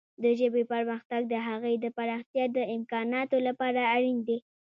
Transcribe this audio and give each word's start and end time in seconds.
د 0.23 0.25
ژبې 0.39 0.63
پرمختګ 0.71 1.21
د 1.33 1.35
هغې 1.47 1.73
د 1.83 1.85
پراختیا 1.97 2.45
د 2.57 2.59
امکاناتو 2.75 3.37
لپاره 3.47 3.81
اړین 3.95 4.17
دی. 4.27 4.37